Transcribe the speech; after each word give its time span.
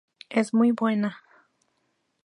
Es 0.29 0.51
muy 0.51 0.71
buena. 0.71 1.21